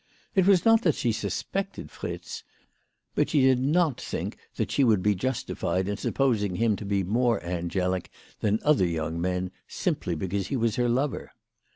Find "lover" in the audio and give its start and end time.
10.89-11.33